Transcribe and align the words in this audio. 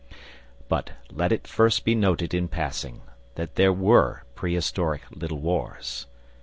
But 0.67 0.93
first 1.45 1.79
let 1.81 1.85
it 1.85 1.85
be 1.85 1.93
noted 1.93 2.33
in 2.33 2.47
passing 2.47 3.01
that 3.35 3.53
there 3.53 3.71
were 3.71 4.23
prehistoric 4.33 5.03
"Little 5.11 5.37
Wars." 5.37 6.07